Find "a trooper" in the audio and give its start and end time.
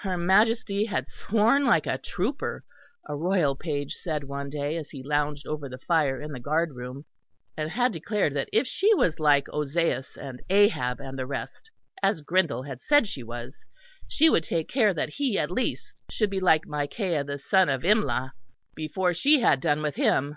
1.86-2.64